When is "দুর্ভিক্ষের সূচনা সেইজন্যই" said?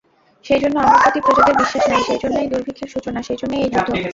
2.47-3.61